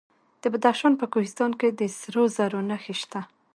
[0.41, 3.21] د بدخشان په کوهستان کې د سرو زرو نښې شته.